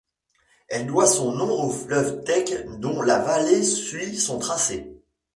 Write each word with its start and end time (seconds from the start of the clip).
Elle 0.67 0.87
doit 0.87 1.05
son 1.05 1.31
nom 1.33 1.63
au 1.63 1.69
fleuve 1.69 2.23
Tech 2.23 2.49
dont 2.79 3.03
la 3.03 3.19
vallée 3.19 3.61
suit 3.61 4.17
son 4.17 4.39
tracé. 4.39 4.99